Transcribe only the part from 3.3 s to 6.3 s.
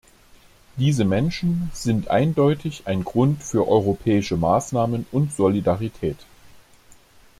für europäische Maßnahmen und Solidarität.